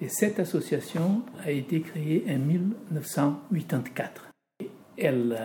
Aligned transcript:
Et 0.00 0.08
cette 0.08 0.40
association 0.40 1.22
a 1.44 1.50
été 1.50 1.80
créée 1.80 2.24
en 2.28 2.38
1984. 2.38 4.30
Elle 4.96 5.38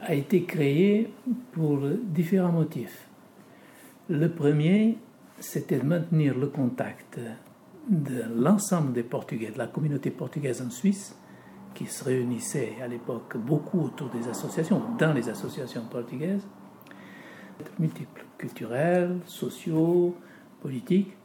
a 0.00 0.14
été 0.14 0.44
créée 0.44 1.10
pour 1.52 1.80
différents 2.02 2.52
motifs. 2.52 3.08
Le 4.08 4.30
premier, 4.30 4.98
c'était 5.40 5.78
de 5.78 5.84
maintenir 5.84 6.38
le 6.38 6.46
contact 6.46 7.20
de 7.88 8.22
l'ensemble 8.36 8.92
des 8.92 9.02
Portugais, 9.02 9.50
de 9.50 9.58
la 9.58 9.66
communauté 9.66 10.10
portugaise 10.10 10.62
en 10.62 10.70
Suisse, 10.70 11.16
qui 11.74 11.86
se 11.86 12.04
réunissait 12.04 12.74
à 12.82 12.88
l'époque 12.88 13.36
beaucoup 13.36 13.80
autour 13.80 14.08
des 14.10 14.28
associations, 14.28 14.82
dans 14.98 15.12
les 15.12 15.28
associations 15.28 15.82
portugaises, 15.90 16.46
multiples, 17.78 18.24
culturels, 18.36 19.18
sociaux, 19.26 20.16
politiques. 20.60 21.17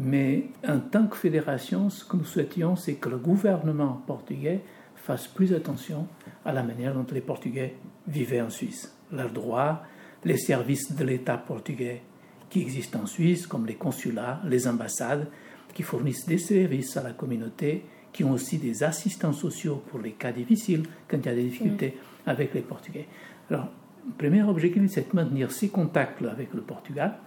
Mais 0.00 0.44
en 0.66 0.78
tant 0.78 1.08
que 1.08 1.16
fédération, 1.16 1.90
ce 1.90 2.04
que 2.04 2.16
nous 2.16 2.24
souhaitions, 2.24 2.76
c'est 2.76 2.94
que 2.94 3.08
le 3.08 3.18
gouvernement 3.18 4.00
portugais 4.06 4.60
fasse 4.94 5.26
plus 5.26 5.52
attention 5.52 6.06
à 6.44 6.52
la 6.52 6.62
manière 6.62 6.94
dont 6.94 7.06
les 7.12 7.20
Portugais 7.20 7.74
vivaient 8.06 8.40
en 8.40 8.50
Suisse, 8.50 8.94
leurs 9.10 9.32
droits, 9.32 9.82
les 10.24 10.36
services 10.36 10.94
de 10.94 11.04
l'État 11.04 11.36
portugais 11.36 12.02
qui 12.48 12.60
existent 12.60 13.00
en 13.02 13.06
Suisse, 13.06 13.46
comme 13.46 13.66
les 13.66 13.74
consulats, 13.74 14.40
les 14.44 14.68
ambassades, 14.68 15.26
qui 15.74 15.82
fournissent 15.82 16.26
des 16.26 16.38
services 16.38 16.96
à 16.96 17.02
la 17.02 17.12
communauté, 17.12 17.84
qui 18.12 18.22
ont 18.22 18.32
aussi 18.32 18.58
des 18.58 18.82
assistants 18.82 19.32
sociaux 19.32 19.82
pour 19.88 20.00
les 20.00 20.12
cas 20.12 20.32
difficiles, 20.32 20.84
quand 21.08 21.18
il 21.18 21.26
y 21.26 21.28
a 21.28 21.34
des 21.34 21.44
difficultés 21.44 21.96
mm. 21.96 22.30
avec 22.30 22.54
les 22.54 22.62
Portugais. 22.62 23.06
Alors, 23.50 23.68
le 24.06 24.12
premier 24.16 24.42
objectif, 24.42 24.82
c'est 24.88 25.10
de 25.10 25.16
maintenir 25.16 25.50
ces 25.50 25.68
contacts 25.68 26.22
avec 26.22 26.54
le 26.54 26.62
Portugal 26.62 27.18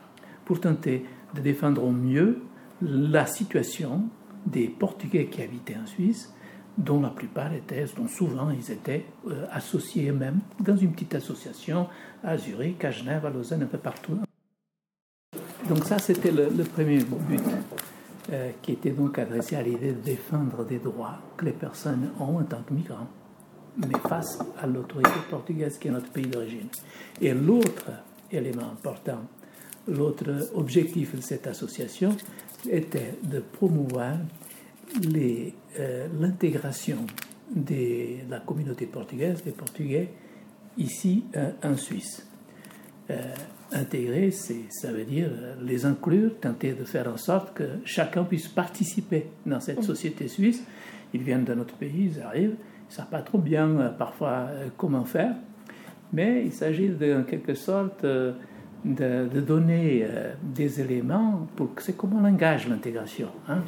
pour 0.45 0.59
tenter 0.59 1.05
de 1.35 1.41
défendre 1.41 1.83
au 1.83 1.91
mieux 1.91 2.41
la 2.81 3.25
situation 3.25 4.03
des 4.45 4.67
Portugais 4.67 5.27
qui 5.27 5.41
habitaient 5.41 5.77
en 5.77 5.85
Suisse, 5.85 6.33
dont 6.77 7.01
la 7.01 7.09
plupart 7.09 7.53
étaient, 7.53 7.85
dont 7.95 8.07
souvent 8.07 8.49
ils 8.49 8.71
étaient 8.71 9.05
euh, 9.27 9.45
associés 9.51 10.09
eux-mêmes 10.09 10.39
dans 10.59 10.75
une 10.75 10.91
petite 10.91 11.15
association 11.15 11.87
à 12.23 12.37
Zurich, 12.37 12.83
à 12.85 12.91
Genève, 12.91 13.25
à 13.25 13.29
Lausanne, 13.29 13.63
un 13.63 13.67
peu 13.67 13.77
partout. 13.77 14.17
Donc 15.67 15.85
ça, 15.85 15.99
c'était 15.99 16.31
le, 16.31 16.63
premier 16.63 16.97
but, 16.99 17.41
euh, 18.31 18.51
qui 18.61 18.73
était 18.73 18.91
donc 18.91 19.19
adressé 19.19 19.55
à 19.55 19.61
l'idée 19.61 19.93
de 19.93 20.01
défendre 20.01 20.65
des 20.65 20.79
droits 20.79 21.19
que 21.37 21.45
les 21.45 21.51
personnes 21.51 22.09
ont 22.19 22.39
en 22.39 22.43
tant 22.43 22.61
que 22.63 22.73
migrants, 22.73 23.07
mais 23.77 23.99
face 24.07 24.39
à 24.59 24.65
l'autorité 24.65 25.11
portugaise 25.29 25.77
qui 25.77 25.87
est 25.87 25.91
notre 25.91 26.11
pays 26.11 26.27
d'origine. 26.27 26.67
Et 27.21 27.33
l'autre 27.33 27.91
élément 28.31 28.71
important, 28.71 29.19
l'autre 29.87 30.49
objectif 30.55 31.15
de 31.15 31.21
cette 31.21 31.47
association 31.47 32.15
était 32.69 33.15
de 33.23 33.39
promouvoir 33.39 34.17
euh, 35.79 36.07
l'intégration 36.19 36.97
de 37.53 38.29
la 38.29 38.39
communauté 38.39 38.85
portugaise, 38.85 39.43
des 39.43 39.51
Portugais, 39.51 40.09
ici 40.77 41.25
euh, 41.35 41.51
en 41.63 41.75
Suisse. 41.77 42.27
Euh, 43.09 43.15
intégrer, 43.71 44.31
ça 44.31 44.91
veut 44.91 45.05
dire 45.05 45.29
les 45.61 45.85
inclure, 45.85 46.37
tenter 46.39 46.73
de 46.73 46.83
faire 46.83 47.07
en 47.07 47.17
sorte 47.17 47.53
que 47.53 47.63
chacun 47.85 48.25
puisse 48.25 48.49
participer 48.49 49.27
dans 49.45 49.61
cette 49.61 49.83
société 49.83 50.27
suisse. 50.27 50.61
Ils 51.13 51.23
viennent 51.23 51.45
de 51.45 51.53
notre 51.53 51.75
pays, 51.75 52.11
ils 52.13 52.21
arrivent, 52.21 52.55
ils 52.57 52.91
ne 52.91 52.93
savent 52.93 53.09
pas 53.09 53.21
trop 53.21 53.37
bien 53.37 53.93
parfois 53.97 54.49
comment 54.75 55.05
faire, 55.05 55.35
mais 56.11 56.43
il 56.45 56.51
s'agit 56.51 56.89
de, 56.89 57.21
en 57.21 57.23
quelque 57.23 57.53
sorte 57.53 58.05
de, 58.83 59.27
de 59.27 59.41
donner 59.41 60.07
des 60.41 60.81
éléments 60.81 61.47
pour 61.55 61.75
que 61.75 61.83
c'est 61.83 61.95
comme 61.95 62.17
un 62.17 62.21
langage 62.21 62.67
l'intégration. 62.67 63.29
Hein. 63.47 63.59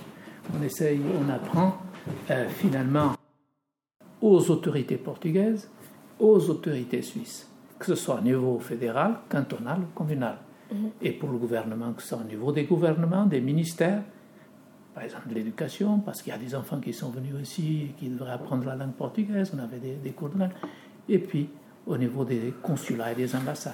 On 0.57 0.63
essaye, 0.63 1.01
on 1.19 1.29
apprend 1.29 1.77
finalement 2.49 3.13
aux 4.21 4.51
autorités 4.51 4.97
portugaises, 4.97 5.69
aux 6.19 6.49
autorités 6.49 7.01
suisses 7.01 7.47
que 7.83 7.95
ce 7.95 7.95
soit 7.95 8.15
au 8.15 8.21
niveau 8.21 8.59
fédéral, 8.59 9.19
cantonal 9.29 9.79
ou 9.81 9.93
communal. 9.93 10.37
Mhm. 10.71 10.91
Et 11.01 11.11
pour 11.11 11.29
le 11.29 11.37
gouvernement, 11.37 11.91
que 11.91 12.01
ce 12.01 12.09
soit 12.09 12.19
au 12.19 12.23
niveau 12.23 12.51
des 12.53 12.63
gouvernements, 12.63 13.25
des 13.25 13.41
ministères, 13.41 14.01
par 14.93 15.03
exemple 15.03 15.29
de 15.29 15.33
l'éducation, 15.35 15.99
parce 15.99 16.21
qu'il 16.21 16.31
y 16.31 16.35
a 16.35 16.39
des 16.39 16.55
enfants 16.55 16.79
qui 16.79 16.93
sont 16.93 17.09
venus 17.09 17.33
aussi 17.41 17.81
et 17.81 17.95
qui 17.99 18.07
devraient 18.07 18.31
apprendre 18.31 18.65
la 18.65 18.75
langue 18.75 18.93
portugaise, 18.93 19.51
on 19.53 19.59
avait 19.59 19.79
des, 19.79 20.11
cours 20.11 20.29
de 20.29 20.39
langue. 20.39 20.51
Et 21.09 21.19
puis 21.19 21.49
au 21.85 21.97
niveau 21.97 22.23
des 22.23 22.53
consulats 22.61 23.11
et 23.11 23.15
des 23.15 23.35
ambassades. 23.35 23.73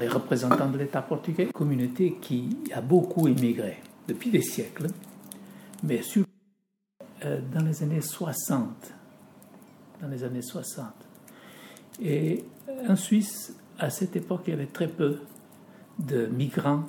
Les 0.00 0.08
représentants 0.08 0.70
de 0.70 0.78
l'État 0.78 1.02
portugais, 1.02 1.46
communauté 1.52 2.16
qui 2.20 2.56
a 2.74 2.80
beaucoup 2.80 3.28
immigré 3.28 3.78
depuis 4.08 4.30
des 4.30 4.42
siècles, 4.42 4.86
mais 5.82 6.02
surtout 6.02 6.28
euh, 7.24 7.40
dans 7.52 7.64
les 7.64 7.82
années 7.82 8.00
60. 8.00 8.68
Dans 10.00 10.08
les 10.08 10.24
années 10.24 10.42
60. 10.42 10.86
Et 12.00 12.44
en 12.88 12.96
Suisse, 12.96 13.54
à 13.78 13.90
cette 13.90 14.16
époque, 14.16 14.42
il 14.46 14.50
y 14.50 14.54
avait 14.54 14.66
très 14.66 14.88
peu 14.88 15.18
de 15.98 16.26
migrants, 16.26 16.84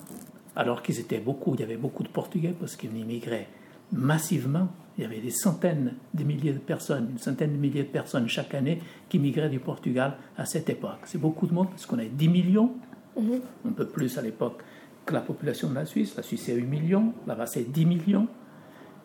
alors 0.56 0.82
qu'ils 0.82 1.00
étaient 1.00 1.20
beaucoup. 1.20 1.54
Il 1.56 1.62
y 1.62 1.64
avait 1.64 1.78
beaucoup 1.78 2.04
de 2.04 2.10
Portugais 2.10 2.56
parce 2.58 2.76
qu'ils 2.76 2.96
immigraient 2.98 3.48
massivement. 3.92 4.70
Il 4.98 5.04
y 5.04 5.06
avait 5.06 5.20
des 5.20 5.32
centaines 5.32 5.96
de 6.14 6.24
milliers 6.24 6.54
de 6.54 6.60
personnes, 6.60 7.10
une 7.12 7.18
centaine 7.18 7.54
de 7.54 7.58
milliers 7.58 7.84
de 7.84 7.90
personnes 7.90 8.28
chaque 8.28 8.54
année 8.54 8.80
qui 9.10 9.20
migraient 9.20 9.50
du 9.50 9.60
Portugal 9.60 10.18
à 10.38 10.46
cette 10.46 10.70
époque. 10.70 11.00
C'est 11.06 11.20
beaucoup 11.20 11.48
de 11.48 11.54
monde 11.54 11.70
parce 11.70 11.86
qu'on 11.86 12.00
a 12.00 12.06
10 12.06 12.30
millions, 12.30 12.74
mhm. 13.18 13.42
un 13.68 13.72
peu 13.72 13.88
plus 13.88 14.18
à 14.18 14.22
l'époque 14.22 14.64
que 15.06 15.14
la 15.14 15.22
population 15.22 15.70
de 15.70 15.76
la 15.76 15.86
Suisse. 15.86 16.16
La 16.16 16.24
Suisse 16.24 16.44
c'est 16.44 16.56
8 16.56 16.66
millions, 16.66 17.14
là-bas 17.28 17.46
c'est 17.46 17.72
10 17.72 17.86
millions. 17.86 18.28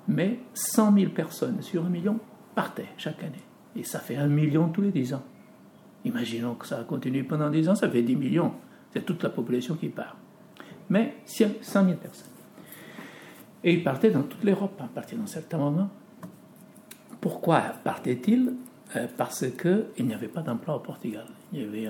Mais 0.08 0.38
100 0.54 0.94
000 0.94 1.12
personnes 1.12 1.60
sur 1.60 1.84
un 1.84 1.90
million 1.90 2.18
partaient 2.54 2.88
chaque 2.96 3.22
année. 3.22 3.42
Et 3.76 3.84
ça 3.84 3.98
fait 3.98 4.16
un 4.16 4.26
million 4.26 4.68
tous 4.68 4.80
les 4.80 4.90
10 4.90 5.14
ans. 5.14 5.22
Imaginons 6.04 6.54
que 6.54 6.66
ça 6.66 6.84
continue 6.88 7.24
pendant 7.24 7.50
10 7.50 7.68
ans, 7.68 7.74
ça 7.74 7.90
fait 7.90 8.02
10 8.02 8.16
millions. 8.16 8.52
C'est 8.92 9.04
toute 9.04 9.22
la 9.22 9.28
population 9.28 9.74
qui 9.74 9.88
part. 9.88 10.16
Mais 10.88 11.16
100 11.26 11.48
000 11.60 11.96
personnes. 11.96 12.32
Et 13.62 13.74
ils 13.74 13.84
partaient 13.84 14.10
dans 14.10 14.22
toute 14.22 14.42
l'Europe 14.44 14.80
à 14.80 14.88
partir 14.88 15.18
d'un 15.18 15.26
certain 15.26 15.58
moment. 15.58 15.90
Pourquoi 17.20 17.60
partaient-ils? 17.84 18.54
Parce 19.16 19.44
qu'il 19.50 20.06
n'y 20.06 20.14
avait 20.14 20.28
pas 20.28 20.40
d'emploi 20.40 20.76
au 20.76 20.80
Portugal. 20.80 21.26
Il 21.52 21.60
y 21.60 21.64
avait 21.64 21.88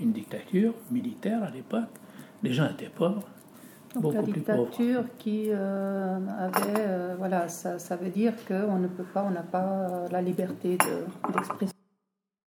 une 0.00 0.12
dictature 0.12 0.74
militaire 0.90 1.42
à 1.42 1.50
l'époque. 1.50 1.88
Les 2.42 2.52
gens 2.52 2.68
étaient 2.68 2.90
pauvres. 2.94 3.26
Donc 3.98 4.14
la 4.14 4.22
dictature 4.22 5.04
qui 5.18 5.46
euh, 5.48 6.18
avait, 6.38 6.74
euh, 6.76 7.14
voilà, 7.18 7.48
ça, 7.48 7.78
ça, 7.78 7.96
veut 7.96 8.10
dire 8.10 8.34
qu'on 8.46 8.76
ne 8.76 8.86
peut 8.86 9.06
pas, 9.14 9.24
on 9.24 9.30
n'a 9.30 9.42
pas 9.42 10.06
la 10.10 10.20
liberté 10.20 10.76
d'expression 11.34 11.78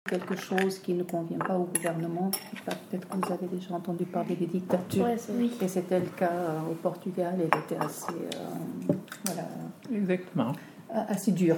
quelque 0.09 0.37
chose 0.37 0.79
qui 0.79 0.95
ne 0.95 1.05
convient 1.05 1.39
pas 1.39 1.57
au 1.57 1.65
gouvernement. 1.65 2.31
Peut-être 2.65 3.09
que 3.09 3.17
vous 3.17 3.33
avez 3.33 3.47
déjà 3.47 3.75
entendu 3.75 4.05
parler 4.05 4.35
des 4.35 4.47
dictatures. 4.47 5.07
Et 5.09 5.69
c'était 5.69 6.01
le 6.01 6.07
cas 6.07 6.31
euh, 6.33 6.73
au 6.73 6.75
Portugal. 6.75 7.35
Elle 7.39 7.47
était 7.47 7.77
assez, 7.77 8.13
euh, 8.13 8.95
voilà, 9.25 9.49
Exactement. 9.95 10.53
assez 10.91 11.33
dur. 11.33 11.57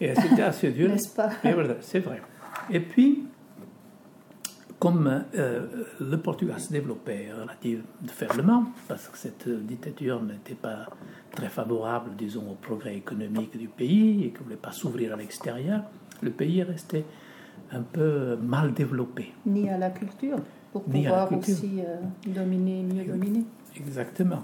Et 0.00 0.14
c'était 0.14 0.42
assez 0.42 0.70
dur. 0.70 0.88
N'est-ce 0.88 1.14
pas? 1.14 1.30
C'est 1.80 2.00
vrai. 2.00 2.20
Et 2.70 2.80
puis, 2.80 3.24
comme 4.78 5.24
euh, 5.34 5.66
le 6.00 6.16
Portugal 6.18 6.60
se 6.60 6.72
développait 6.72 7.28
relativement 7.38 7.84
faiblement, 8.06 8.64
parce 8.86 9.08
que 9.08 9.18
cette 9.18 9.48
dictature 9.48 10.22
n'était 10.22 10.54
pas 10.54 10.86
très 11.32 11.48
favorable, 11.48 12.10
disons, 12.16 12.50
au 12.50 12.54
progrès 12.54 12.96
économique 12.96 13.56
du 13.58 13.68
pays 13.68 14.24
et 14.24 14.32
ne 14.32 14.44
voulait 14.44 14.56
pas 14.56 14.72
s'ouvrir 14.72 15.14
à 15.14 15.16
l'extérieur, 15.16 15.82
le 16.22 16.30
pays 16.30 16.60
est 16.60 16.64
resté 16.64 17.04
un 17.72 17.82
peu 17.82 18.36
mal 18.36 18.72
développé. 18.72 19.32
Ni 19.46 19.68
à 19.68 19.78
la 19.78 19.90
culture, 19.90 20.38
pour 20.72 20.84
pouvoir 20.84 21.32
aussi 21.32 21.80
euh, 21.80 21.96
dominer, 22.26 22.82
mieux 22.82 23.04
dominer. 23.04 23.44
Exactement. 23.76 24.42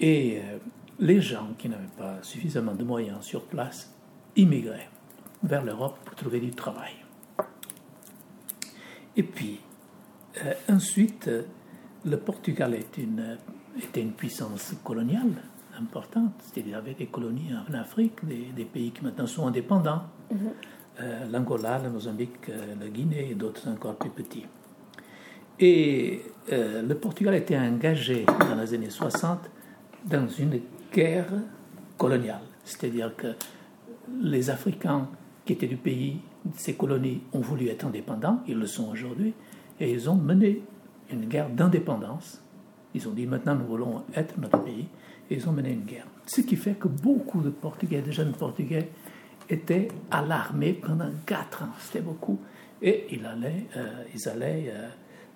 Et 0.00 0.38
euh, 0.38 0.58
les 0.98 1.20
gens 1.20 1.48
qui 1.56 1.68
n'avaient 1.68 1.82
pas 1.96 2.18
suffisamment 2.22 2.74
de 2.74 2.84
moyens 2.84 3.22
sur 3.22 3.44
place 3.44 3.93
immigraient 4.36 4.88
vers 5.42 5.64
l'Europe 5.64 5.98
pour 6.04 6.14
trouver 6.14 6.40
du 6.40 6.50
travail. 6.50 6.92
Et 9.16 9.22
puis, 9.22 9.60
euh, 10.44 10.52
ensuite, 10.68 11.30
le 12.04 12.16
Portugal 12.18 12.74
est 12.74 12.98
une, 12.98 13.38
était 13.80 14.02
une 14.02 14.12
puissance 14.12 14.74
coloniale 14.82 15.42
importante. 15.80 16.32
C'est-à-dire, 16.40 16.78
avait 16.78 16.94
des 16.94 17.06
colonies 17.06 17.50
en 17.54 17.74
Afrique, 17.74 18.24
des, 18.24 18.64
pays 18.64 18.90
qui 18.90 19.02
maintenant 19.04 19.26
sont 19.26 19.46
indépendants. 19.46 20.02
Mhm. 20.30 20.38
Euh, 21.00 21.24
l'Angola, 21.30 21.80
le 21.82 21.90
Mozambique, 21.90 22.48
euh, 22.48 22.74
la 22.80 22.88
Guinée 22.88 23.30
et 23.30 23.34
d'autres 23.34 23.68
encore 23.68 23.96
plus 23.96 24.10
petits. 24.10 24.46
Et 25.58 26.22
euh, 26.52 26.82
le 26.82 26.94
Portugal 26.94 27.34
était 27.34 27.58
engagé 27.58 28.24
dans 28.24 28.60
les 28.60 28.74
années 28.74 28.90
60 28.90 29.50
dans 30.04 30.28
une 30.28 30.60
guerre 30.92 31.26
coloniale. 31.98 32.42
C'est-à-dire 32.64 33.14
que 33.16 33.34
les 34.22 34.50
Africains 34.50 35.08
qui 35.44 35.52
étaient 35.54 35.66
du 35.66 35.76
pays, 35.76 36.20
de 36.44 36.56
ces 36.56 36.74
colonies, 36.74 37.22
ont 37.32 37.40
voulu 37.40 37.68
être 37.68 37.86
indépendants, 37.86 38.40
ils 38.46 38.58
le 38.58 38.66
sont 38.66 38.90
aujourd'hui, 38.90 39.34
et 39.80 39.90
ils 39.90 40.08
ont 40.08 40.16
mené 40.16 40.62
une 41.10 41.26
guerre 41.26 41.50
d'indépendance 41.50 42.40
Ils 42.94 43.08
ont 43.08 43.12
dit 43.12 43.26
maintenant 43.26 43.54
nous 43.54 43.66
voulons 43.66 44.04
être 44.14 44.38
notre 44.38 44.62
pays. 44.62 44.86
Et 45.30 45.36
ils 45.36 45.48
ont 45.48 45.52
mené 45.52 45.72
une 45.72 45.84
guerre. 45.84 46.06
Ce 46.26 46.42
qui 46.42 46.56
fait 46.56 46.74
que 46.74 46.86
beaucoup 46.86 47.40
de 47.40 47.50
Portugais, 47.50 48.02
de 48.02 48.10
jeunes 48.10 48.32
Portugais, 48.32 48.90
étaient 49.48 49.88
à 50.10 50.22
l'armée 50.22 50.74
pendant 50.74 51.10
quatre 51.26 51.62
ans. 51.62 51.72
C'était 51.80 52.02
beaucoup. 52.02 52.38
Et 52.82 53.06
ils 53.10 53.24
allaient, 53.24 53.66
ils 54.14 54.28
allaient 54.28 54.72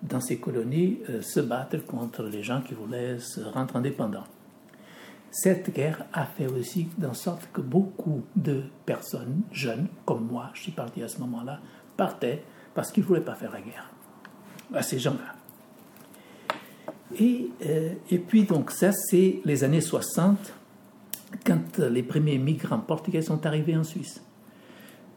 dans 0.02 0.20
ces 0.20 0.38
colonies 0.38 0.98
se 1.22 1.40
battre 1.40 1.84
contre 1.86 2.24
les 2.24 2.42
gens 2.42 2.60
qui 2.60 2.74
voulaient 2.74 3.18
se 3.18 3.40
rendre 3.40 3.76
indépendants. 3.76 4.24
Cette 5.30 5.74
guerre 5.74 6.04
a 6.12 6.24
fait 6.24 6.46
aussi 6.46 6.88
en 7.06 7.14
sorte 7.14 7.48
que 7.52 7.60
beaucoup 7.60 8.22
de 8.34 8.62
personnes 8.86 9.42
jeunes, 9.52 9.88
comme 10.04 10.26
moi, 10.26 10.50
je 10.54 10.62
suis 10.62 10.72
parti 10.72 11.02
à 11.02 11.08
ce 11.08 11.18
moment-là, 11.18 11.60
partaient 11.96 12.42
parce 12.74 12.90
qu'ils 12.90 13.02
ne 13.02 13.08
voulaient 13.08 13.20
pas 13.20 13.34
faire 13.34 13.52
la 13.52 13.60
guerre 13.60 13.90
à 14.72 14.82
ces 14.82 14.98
gens-là. 14.98 15.34
Et, 17.18 17.50
euh, 17.66 17.94
et, 18.10 18.18
puis 18.18 18.44
donc 18.44 18.70
ça, 18.70 18.92
c'est 18.92 19.40
les 19.44 19.64
années 19.64 19.80
60, 19.80 20.52
quand 21.44 21.78
les 21.78 22.02
premiers 22.02 22.38
migrants 22.38 22.78
portugais 22.78 23.22
sont 23.22 23.46
arrivés 23.46 23.76
en 23.76 23.84
Suisse. 23.84 24.22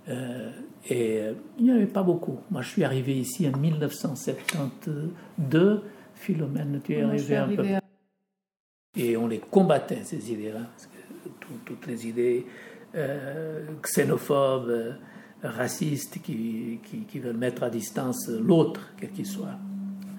Euh, 0.10 0.50
et 0.90 1.20
euh, 1.20 1.34
il 1.58 1.66
n'y 1.66 1.72
en 1.72 1.76
avait 1.76 1.86
pas 1.86 2.04
beaucoup. 2.04 2.40
Moi, 2.50 2.62
je 2.62 2.70
suis 2.70 2.84
arrivé 2.84 3.18
ici 3.18 3.48
en 3.48 3.58
1972. 3.58 5.82
Philomène, 6.16 6.82
tu 6.84 6.94
es 6.94 7.02
arrivé 7.02 7.38
un 7.38 7.48
peu 7.48 7.81
et 9.02 9.18
on 9.18 9.28
les 9.28 9.40
combattait, 9.40 10.02
ces 10.04 10.32
idées-là. 10.32 10.62
Toutes 11.66 11.86
les 11.88 12.08
idées 12.08 12.46
euh, 12.96 13.66
xénophobes, 13.82 14.70
euh, 14.70 14.92
racistes, 15.44 16.20
qui, 16.22 16.80
veulent 17.16 17.38
mettre 17.38 17.64
à 17.64 17.70
distance 17.70 18.30
l'autre, 18.30 18.82
quel 19.00 19.12
qu'il 19.12 19.26
soit, 19.26 19.58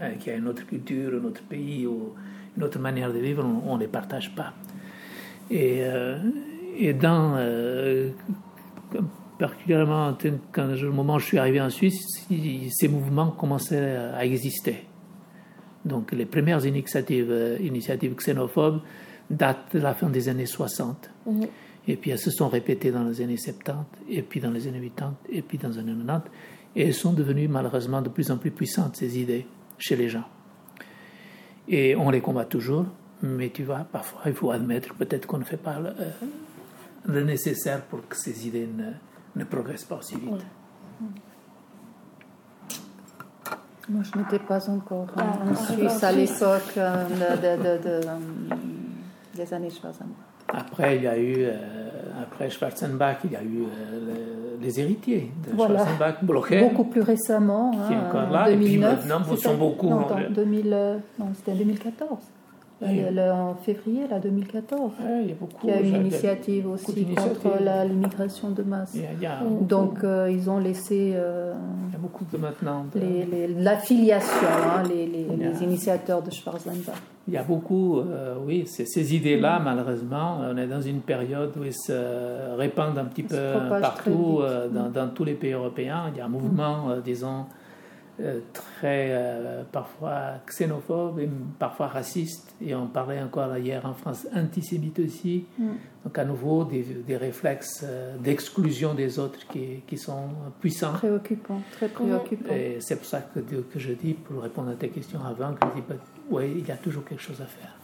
hein, 0.00 0.12
qui 0.18 0.30
a 0.30 0.34
une 0.34 0.48
autre 0.48 0.66
culture, 0.66 1.20
un 1.20 1.24
autre 1.24 1.42
pays 1.42 1.86
ou 1.86 2.14
une 2.56 2.62
autre 2.64 2.78
manière 2.78 3.12
de 3.12 3.18
vivre, 3.18 3.44
on 3.44 3.76
ne 3.76 3.80
les 3.80 3.88
partage 3.88 4.34
pas. 4.34 4.52
Et, 5.50 5.80
euh, 5.82 6.18
dans, 7.00 7.38
particulièrement 9.38 10.16
quand, 10.52 10.72
au 10.82 10.92
moment 10.92 11.18
je 11.18 11.26
suis 11.26 11.38
arrivé 11.38 11.60
en 11.60 11.70
Suisse, 11.70 12.26
ces 12.70 12.88
mouvements 12.88 13.30
commençaient 13.30 13.96
à 14.14 14.24
exister. 14.24 14.86
Donc 15.84 16.12
les 16.12 16.26
premières 16.26 16.64
initiatives, 16.64 17.30
euh, 17.30 17.58
initiatives 17.60 18.14
xénophobes 18.14 18.80
datent 19.30 19.74
de 19.74 19.80
la 19.80 19.94
fin 19.94 20.08
des 20.08 20.28
années 20.28 20.46
60. 20.46 21.10
Mhm. 21.26 21.46
Et 21.88 21.96
puis 21.96 22.10
elles 22.10 22.18
se 22.18 22.30
sont 22.30 22.48
répétées 22.48 22.92
dans 22.92 23.04
les 23.04 23.20
années 23.20 23.36
70, 23.36 23.74
et 24.08 24.22
puis 24.22 24.40
dans 24.40 24.50
les 24.50 24.68
années 24.68 24.80
80, 24.80 25.14
et 25.30 25.42
puis 25.42 25.58
dans 25.58 25.68
les 25.68 25.78
années 25.78 25.94
90. 25.94 26.30
Et 26.76 26.86
elles 26.86 26.94
sont 26.94 27.12
devenues 27.12 27.48
malheureusement 27.48 28.00
de 28.00 28.08
plus 28.08 28.30
en 28.30 28.38
plus 28.38 28.50
puissantes, 28.50 28.96
ces 28.96 29.18
idées, 29.18 29.46
chez 29.78 29.96
les 29.96 30.08
gens. 30.08 30.24
Et 31.68 31.96
on 31.96 32.10
les 32.10 32.20
combat 32.20 32.44
toujours, 32.44 32.86
mais 33.20 33.50
tu 33.50 33.64
vois, 33.64 33.80
parfois 33.90 34.22
il 34.26 34.34
faut 34.34 34.50
admettre 34.50 34.94
peut-être 34.94 35.26
qu'on 35.26 35.38
ne 35.38 35.44
fait 35.44 35.56
pas 35.56 35.80
le, 35.80 35.90
euh, 37.14 37.24
nécessaire 37.24 37.82
pour 37.82 38.06
que 38.06 38.16
ces 38.16 38.46
idées 38.46 38.66
ne, 38.66 38.90
ne 39.36 39.44
progressent 39.44 39.84
pas 39.84 39.96
aussi 39.96 40.16
vite. 40.16 40.46
Moi, 43.92 44.02
je 44.02 44.18
n'étais 44.18 44.38
pas 44.38 44.70
encore 44.70 45.06
en, 45.16 45.20
ah, 45.20 45.54
Suisse 45.54 46.02
à 46.02 46.12
l'époque 46.12 46.78
euh, 46.78 47.04
de, 47.36 47.86
euh, 47.86 48.00
des 49.34 49.52
années 49.52 49.68
60. 49.68 50.08
Après, 50.48 50.96
il 50.96 51.02
y 51.02 51.06
a 51.06 51.18
eu, 51.18 51.34
euh, 51.38 51.52
après 52.22 52.48
Schwarzenbach, 52.48 53.18
il 53.24 53.32
y 53.32 53.36
a 53.36 53.42
eu 53.42 53.64
les 54.62 54.80
héritiers 54.80 55.30
de 55.46 55.54
Schwarzenbach, 55.54 56.22
bloqués. 56.24 56.62
Beaucoup 56.62 56.84
plus 56.84 57.02
récemment. 57.02 57.70
Qui 57.70 57.92
est 57.92 57.96
hein, 57.96 58.04
encore 58.08 58.30
là. 58.30 58.44
2009, 58.46 58.52
et 58.52 58.64
puis 58.64 58.78
maintenant, 58.78 59.20
vous 59.26 59.36
sont 59.36 59.56
beaucoup. 59.56 59.90
Non, 59.90 60.06
2000, 60.30 61.00
non 61.18 61.26
c'était 61.34 61.52
en 61.52 61.56
2014 61.56 62.18
en 62.82 63.54
février 63.54 64.06
là, 64.08 64.18
2014. 64.18 64.92
il 65.22 65.28
y 65.28 65.32
a 65.32 65.34
beaucoup. 65.34 65.66
Il 65.66 65.70
y 65.70 65.72
a 65.72 65.80
une 65.80 65.96
initiative 66.06 66.68
aussi 66.68 67.04
contre 67.06 67.58
l'immigration 67.86 68.50
de 68.50 68.62
masse. 68.62 68.96
Donc 69.60 70.04
euh, 70.04 70.30
ils 70.30 70.48
ont 70.50 70.58
laissé. 70.58 71.12
Euh, 71.14 71.54
il 71.88 71.92
y 71.92 71.96
a 71.96 71.98
beaucoup 71.98 72.24
de 72.30 72.36
maintenant. 72.38 72.86
L'affiliation, 73.58 74.48
hein, 74.48 74.82
les, 74.88 75.06
les, 75.06 75.62
initiateurs 75.62 76.22
de 76.22 76.30
Schwarzenbach. 76.30 76.96
Il 77.28 77.34
y 77.34 77.36
a 77.36 77.44
beaucoup, 77.44 78.00
euh, 78.00 78.34
oui, 78.44 78.66
ces 78.66 79.14
idées-là, 79.14 79.60
malheureusement, 79.60 80.38
on 80.42 80.56
est 80.56 80.66
dans 80.66 80.80
une 80.80 81.00
période 81.00 81.52
où 81.56 81.62
elles 81.62 81.72
se 81.72 82.56
répandent 82.56 82.98
un 82.98 83.04
petit 83.04 83.22
peu 83.22 83.36
partout, 83.80 84.40
dans, 84.72 84.88
dans, 84.88 85.08
tous 85.08 85.24
les 85.24 85.34
pays 85.34 85.52
européens. 85.52 86.10
Il 86.12 86.18
y 86.18 86.20
a 86.20 86.24
un 86.24 86.28
mouvement, 86.28 86.96
disons, 87.04 87.44
euh, 87.44 87.61
très 88.52 89.08
euh, 89.10 89.62
parfois 89.70 90.34
xénophobe 90.46 91.20
et 91.20 91.28
parfois 91.58 91.88
raciste. 91.88 92.54
Et 92.64 92.74
on 92.74 92.86
parlait 92.86 93.20
encore 93.20 93.56
hier 93.56 93.84
en 93.86 93.94
France 93.94 94.26
antisémite 94.34 94.98
aussi. 94.98 95.46
Mm. 95.58 95.68
Donc 96.04 96.18
à 96.18 96.24
nouveau 96.24 96.64
des, 96.64 96.82
des 97.06 97.16
réflexes 97.16 97.84
euh, 97.84 98.16
d'exclusion 98.18 98.94
des 98.94 99.18
autres 99.18 99.46
qui, 99.48 99.82
qui, 99.86 99.96
sont 99.96 100.28
puissants. 100.60 100.92
Préoccupants, 100.92 101.62
très 101.72 101.88
préoccupants. 101.88 102.52
Et 102.52 102.78
c'est 102.80 102.96
pour 102.96 103.06
ça 103.06 103.20
que, 103.20 103.40
que, 103.40 103.78
je 103.78 103.92
dis, 103.92 104.14
pour 104.14 104.42
répondre 104.42 104.70
à 104.70 104.74
ta 104.74 104.88
question 104.88 105.20
avant, 105.24 105.54
que 105.54 105.66
je 105.68 105.80
dis, 105.80 105.86
bah, 105.88 105.94
oui, 106.30 106.54
il 106.58 106.66
y 106.66 106.72
a 106.72 106.76
toujours 106.76 107.04
quelque 107.04 107.22
chose 107.22 107.40
à 107.40 107.46
faire. 107.46 107.74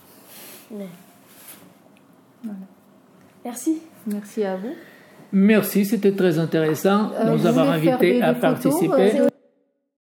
Merci. 3.45 3.81
Merci 4.07 4.45
à 4.45 4.57
vous. 4.57 4.75
Merci, 5.33 5.85
c'était 5.85 6.13
très 6.13 6.39
intéressant 6.39 7.11
de 7.11 7.31
nous 7.31 7.47
avoir 7.47 7.71
invités 7.71 8.23
à 8.23 8.35
participer. 8.35 9.29